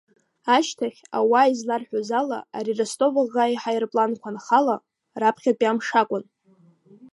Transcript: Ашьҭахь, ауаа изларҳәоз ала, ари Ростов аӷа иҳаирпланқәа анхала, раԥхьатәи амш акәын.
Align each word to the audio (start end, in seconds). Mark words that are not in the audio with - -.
Ашьҭахь, 0.55 0.99
ауаа 1.17 1.51
изларҳәоз 1.51 2.09
ала, 2.19 2.39
ари 2.57 2.77
Ростов 2.79 3.15
аӷа 3.21 3.53
иҳаирпланқәа 3.53 4.29
анхала, 4.31 4.75
раԥхьатәи 5.21 5.69
амш 5.69 5.89
акәын. 6.01 6.23